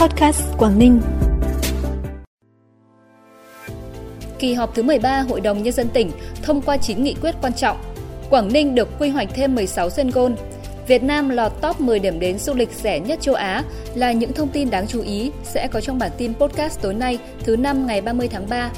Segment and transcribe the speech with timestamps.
[0.00, 1.00] Podcast Quảng Ninh.
[4.38, 6.10] Kỳ họp thứ 13 Hội đồng Nhân dân tỉnh
[6.42, 7.76] thông qua 9 nghị quyết quan trọng.
[8.30, 10.34] Quảng Ninh được quy hoạch thêm 16 sân golf.
[10.86, 13.62] Việt Nam lọt top 10 điểm đến du lịch rẻ nhất châu Á
[13.94, 17.18] là những thông tin đáng chú ý sẽ có trong bản tin podcast tối nay,
[17.44, 18.70] thứ năm ngày 30 tháng 3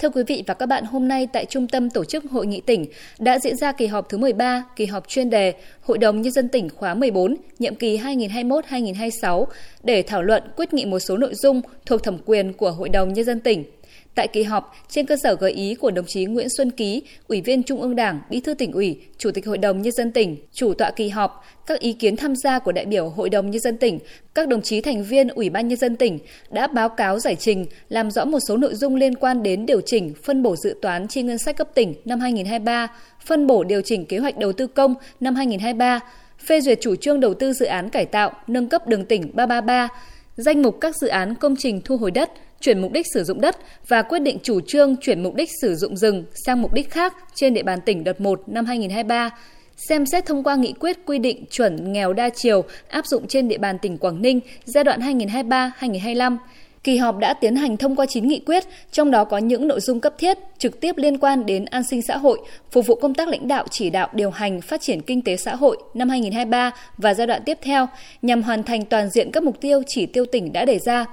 [0.00, 2.60] Thưa quý vị và các bạn, hôm nay tại Trung tâm Tổ chức Hội nghị
[2.60, 2.86] tỉnh
[3.18, 6.48] đã diễn ra kỳ họp thứ 13, kỳ họp chuyên đề Hội đồng Nhân dân
[6.48, 9.44] tỉnh khóa 14, nhiệm kỳ 2021-2026
[9.82, 13.12] để thảo luận quyết nghị một số nội dung thuộc thẩm quyền của Hội đồng
[13.12, 13.64] Nhân dân tỉnh.
[14.14, 17.40] Tại kỳ họp, trên cơ sở gợi ý của đồng chí Nguyễn Xuân Ký, Ủy
[17.40, 20.36] viên Trung ương Đảng, Bí thư tỉnh ủy, Chủ tịch Hội đồng Nhân dân tỉnh,
[20.52, 23.60] chủ tọa kỳ họp, các ý kiến tham gia của đại biểu Hội đồng Nhân
[23.60, 23.98] dân tỉnh,
[24.34, 26.18] các đồng chí thành viên Ủy ban Nhân dân tỉnh
[26.50, 29.80] đã báo cáo giải trình, làm rõ một số nội dung liên quan đến điều
[29.86, 32.88] chỉnh phân bổ dự toán chi ngân sách cấp tỉnh năm 2023,
[33.26, 36.00] phân bổ điều chỉnh kế hoạch đầu tư công năm 2023,
[36.46, 39.88] phê duyệt chủ trương đầu tư dự án cải tạo, nâng cấp đường tỉnh 333,
[40.36, 42.30] danh mục các dự án công trình thu hồi đất,
[42.60, 43.56] chuyển mục đích sử dụng đất
[43.88, 47.16] và quyết định chủ trương chuyển mục đích sử dụng rừng sang mục đích khác
[47.34, 49.30] trên địa bàn tỉnh đợt 1 năm 2023
[49.88, 53.48] xem xét thông qua nghị quyết quy định chuẩn nghèo đa chiều áp dụng trên
[53.48, 56.36] địa bàn tỉnh Quảng Ninh giai đoạn 2023-2025.
[56.84, 59.80] Kỳ họp đã tiến hành thông qua 9 nghị quyết, trong đó có những nội
[59.80, 63.14] dung cấp thiết, trực tiếp liên quan đến an sinh xã hội, phục vụ công
[63.14, 66.70] tác lãnh đạo chỉ đạo điều hành phát triển kinh tế xã hội năm 2023
[66.96, 67.86] và giai đoạn tiếp theo,
[68.22, 71.06] nhằm hoàn thành toàn diện các mục tiêu chỉ tiêu tỉnh đã đề ra.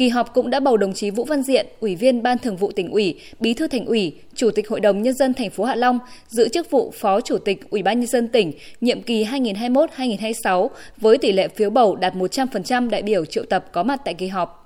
[0.00, 2.72] Kỳ họp cũng đã bầu đồng chí Vũ Văn Diện, Ủy viên Ban Thường vụ
[2.72, 5.74] tỉnh ủy, Bí thư Thành ủy, Chủ tịch Hội đồng nhân dân thành phố Hạ
[5.74, 5.98] Long
[6.28, 11.18] giữ chức vụ Phó Chủ tịch Ủy ban nhân dân tỉnh nhiệm kỳ 2021-2026 với
[11.18, 14.59] tỷ lệ phiếu bầu đạt 100% đại biểu triệu tập có mặt tại kỳ họp.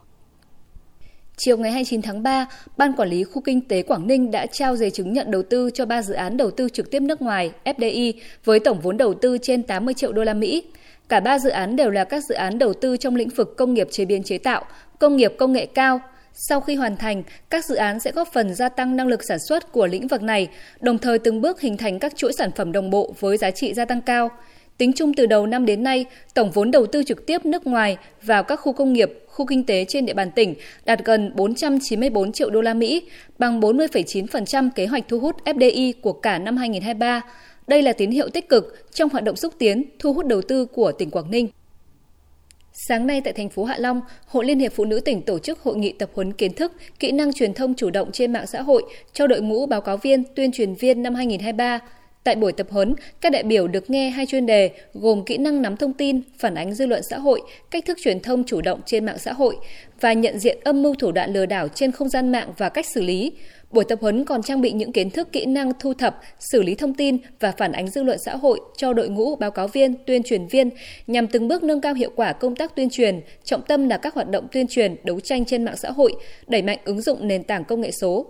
[1.37, 2.47] Chiều ngày 29 tháng 3,
[2.77, 5.71] Ban Quản lý Khu Kinh tế Quảng Ninh đã trao giấy chứng nhận đầu tư
[5.75, 8.13] cho 3 dự án đầu tư trực tiếp nước ngoài FDI
[8.45, 10.65] với tổng vốn đầu tư trên 80 triệu đô la Mỹ.
[11.09, 13.75] Cả ba dự án đều là các dự án đầu tư trong lĩnh vực công
[13.75, 14.65] nghiệp chế biến chế tạo,
[14.99, 16.01] công nghiệp công nghệ cao.
[16.33, 19.39] Sau khi hoàn thành, các dự án sẽ góp phần gia tăng năng lực sản
[19.49, 20.49] xuất của lĩnh vực này,
[20.81, 23.75] đồng thời từng bước hình thành các chuỗi sản phẩm đồng bộ với giá trị
[23.75, 24.31] gia tăng cao.
[24.79, 26.05] Tính chung từ đầu năm đến nay,
[26.35, 29.65] tổng vốn đầu tư trực tiếp nước ngoài vào các khu công nghiệp, khu kinh
[29.65, 30.55] tế trên địa bàn tỉnh
[30.85, 33.03] đạt gần 494 triệu đô la Mỹ,
[33.39, 37.23] bằng 40,9% kế hoạch thu hút FDI của cả năm 2023.
[37.67, 40.65] Đây là tín hiệu tích cực trong hoạt động xúc tiến, thu hút đầu tư
[40.65, 41.49] của tỉnh Quảng Ninh.
[42.73, 45.59] Sáng nay tại thành phố Hạ Long, Hội Liên hiệp Phụ nữ tỉnh tổ chức
[45.61, 48.63] hội nghị tập huấn kiến thức, kỹ năng truyền thông chủ động trên mạng xã
[48.63, 51.81] hội cho đội ngũ báo cáo viên, tuyên truyền viên năm 2023.
[52.25, 55.63] Tại buổi tập huấn, các đại biểu được nghe hai chuyên đề gồm kỹ năng
[55.63, 58.81] nắm thông tin, phản ánh dư luận xã hội, cách thức truyền thông chủ động
[58.87, 59.57] trên mạng xã hội
[60.01, 62.87] và nhận diện âm mưu thủ đoạn lừa đảo trên không gian mạng và cách
[62.87, 63.33] xử lý.
[63.71, 66.75] Buổi tập huấn còn trang bị những kiến thức kỹ năng thu thập, xử lý
[66.75, 69.95] thông tin và phản ánh dư luận xã hội cho đội ngũ báo cáo viên,
[70.07, 70.71] tuyên truyền viên
[71.07, 74.15] nhằm từng bước nâng cao hiệu quả công tác tuyên truyền, trọng tâm là các
[74.15, 76.15] hoạt động tuyên truyền, đấu tranh trên mạng xã hội,
[76.47, 78.27] đẩy mạnh ứng dụng nền tảng công nghệ số.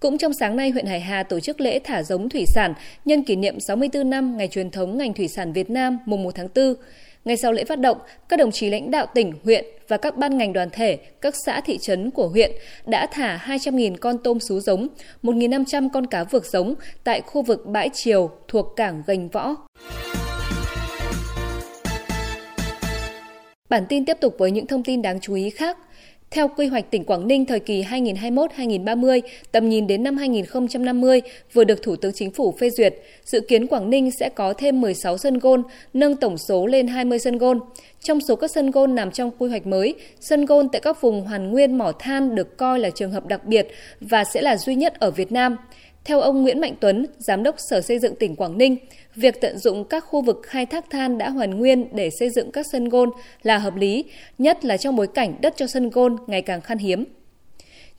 [0.00, 3.24] Cũng trong sáng nay, huyện Hải Hà tổ chức lễ thả giống thủy sản nhân
[3.24, 6.48] kỷ niệm 64 năm ngày truyền thống ngành thủy sản Việt Nam mùng 1 tháng
[6.54, 6.74] 4.
[7.24, 7.98] Ngay sau lễ phát động,
[8.28, 11.60] các đồng chí lãnh đạo tỉnh, huyện và các ban ngành đoàn thể, các xã
[11.60, 12.52] thị trấn của huyện
[12.86, 14.88] đã thả 200.000 con tôm sú giống,
[15.22, 19.54] 1.500 con cá vược giống tại khu vực bãi triều thuộc cảng Gành Võ.
[23.68, 25.78] Bản tin tiếp tục với những thông tin đáng chú ý khác.
[26.30, 29.20] Theo quy hoạch tỉnh Quảng Ninh thời kỳ 2021-2030,
[29.52, 31.22] tầm nhìn đến năm 2050
[31.52, 32.94] vừa được Thủ tướng Chính phủ phê duyệt,
[33.24, 35.62] dự kiến Quảng Ninh sẽ có thêm 16 sân gôn,
[35.94, 37.60] nâng tổng số lên 20 sân gôn.
[38.02, 41.24] Trong số các sân gôn nằm trong quy hoạch mới, sân gôn tại các vùng
[41.24, 43.68] hoàn nguyên mỏ than được coi là trường hợp đặc biệt
[44.00, 45.56] và sẽ là duy nhất ở Việt Nam.
[46.08, 48.76] Theo ông Nguyễn Mạnh Tuấn, Giám đốc Sở Xây dựng tỉnh Quảng Ninh,
[49.14, 52.52] việc tận dụng các khu vực khai thác than đã hoàn nguyên để xây dựng
[52.52, 53.10] các sân gôn
[53.42, 54.04] là hợp lý,
[54.38, 57.04] nhất là trong bối cảnh đất cho sân gôn ngày càng khan hiếm.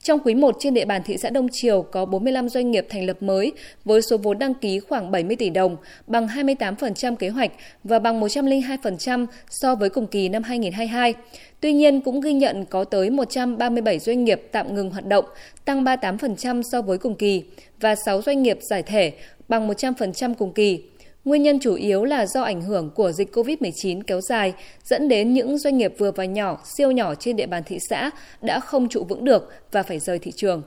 [0.04, 3.06] Trong quý 1 trên địa bàn thị xã Đông Triều có 45 doanh nghiệp thành
[3.06, 3.52] lập mới
[3.86, 5.78] với số vốn đăng ký khoảng 70 tỷ đồng,
[6.08, 7.52] bằng 28% kế hoạch
[7.84, 11.14] và bằng 102% so với cùng kỳ năm 2022.
[11.60, 15.26] Tuy nhiên cũng ghi nhận có tới 137 doanh nghiệp tạm ngừng hoạt động,
[15.66, 17.44] tăng 38% so với cùng kỳ
[17.80, 19.14] và 6 doanh nghiệp giải thể,
[19.50, 20.84] bằng 100% cùng kỳ.
[21.26, 25.34] Nguyên nhân chủ yếu là do ảnh hưởng của dịch COVID-19 kéo dài, dẫn đến
[25.34, 28.12] những doanh nghiệp vừa và nhỏ, siêu nhỏ trên địa bàn thị xã
[28.42, 30.62] đã không trụ vững được và phải rời thị trường.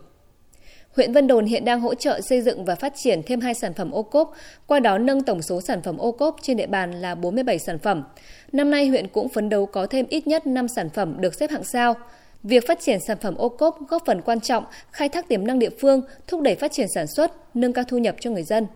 [0.97, 3.75] Huyện Vân Đồn hiện đang hỗ trợ xây dựng và phát triển thêm hai sản
[3.75, 4.33] phẩm ô cốp,
[4.67, 7.79] qua đó nâng tổng số sản phẩm ô cốp trên địa bàn là 47 sản
[7.79, 8.05] phẩm.
[8.53, 11.51] Năm nay huyện cũng phấn đấu có thêm ít nhất 5 sản phẩm được xếp
[11.51, 11.95] hạng sao.
[12.43, 15.59] Việc phát triển sản phẩm ô cốp góp phần quan trọng khai thác tiềm năng
[15.59, 18.67] địa phương, thúc đẩy phát triển sản xuất, nâng cao thu nhập cho người dân.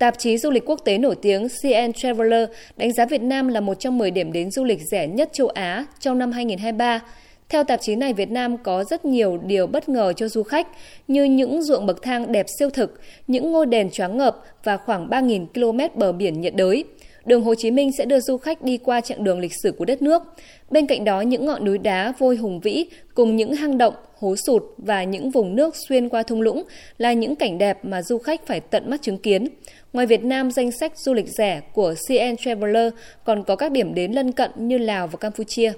[0.00, 3.60] Tạp chí du lịch quốc tế nổi tiếng CN Traveler đánh giá Việt Nam là
[3.60, 7.00] một trong 10 điểm đến du lịch rẻ nhất châu Á trong năm 2023.
[7.48, 10.66] Theo tạp chí này, Việt Nam có rất nhiều điều bất ngờ cho du khách
[11.08, 15.08] như những ruộng bậc thang đẹp siêu thực, những ngôi đền choáng ngợp và khoảng
[15.08, 16.84] 3.000 km bờ biển nhiệt đới.
[17.26, 19.84] Đường Hồ Chí Minh sẽ đưa du khách đi qua chặng đường lịch sử của
[19.84, 20.22] đất nước.
[20.70, 24.36] Bên cạnh đó, những ngọn núi đá vôi hùng vĩ cùng những hang động, hố
[24.36, 26.62] sụt và những vùng nước xuyên qua thung lũng
[26.98, 29.48] là những cảnh đẹp mà du khách phải tận mắt chứng kiến.
[29.92, 32.92] Ngoài Việt Nam, danh sách du lịch rẻ của CN Traveler
[33.24, 35.72] còn có các điểm đến lân cận như Lào và Campuchia.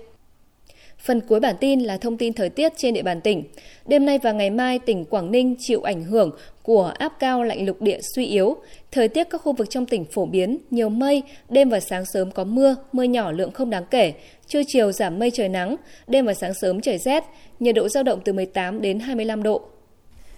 [1.02, 3.44] Phần cuối bản tin là thông tin thời tiết trên địa bàn tỉnh.
[3.87, 6.31] Đêm nay và ngày mai, tỉnh Quảng Ninh chịu ảnh hưởng
[6.62, 8.56] của áp cao lạnh lục địa suy yếu.
[8.90, 12.31] Thời tiết các khu vực trong tỉnh phổ biến, nhiều mây, đêm và sáng sớm
[12.31, 14.12] có mưa, mưa nhỏ lượng không đáng kể.
[14.46, 15.76] Trưa chiều giảm mây trời nắng,
[16.06, 17.25] đêm và sáng sớm trời rét,
[17.60, 19.62] nhiệt độ giao động từ 18 đến 25 độ.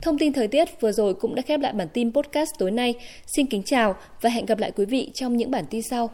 [0.03, 2.95] Thông tin thời tiết vừa rồi cũng đã khép lại bản tin podcast tối nay.
[3.27, 6.11] Xin kính chào và hẹn gặp lại quý vị trong những bản tin sau.